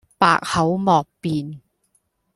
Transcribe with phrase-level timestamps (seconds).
[0.17, 1.59] 百口莫辯